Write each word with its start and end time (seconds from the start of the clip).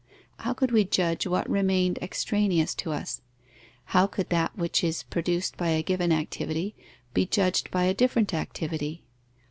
How 0.39 0.53
could 0.55 0.71
we 0.71 0.83
judge 0.83 1.27
what 1.27 1.47
remained 1.47 1.99
extraneous 2.01 2.73
to 2.73 2.91
us? 2.91 3.21
How 3.93 4.07
could 4.07 4.29
that 4.29 4.57
which 4.57 4.83
is 4.83 5.03
produced 5.03 5.57
by 5.57 5.69
a 5.69 5.83
given 5.83 6.11
activity 6.11 6.73
be 7.13 7.27
judged 7.27 7.69
by 7.69 7.83
a 7.83 7.93
different 7.93 8.33
activity? 8.33 9.03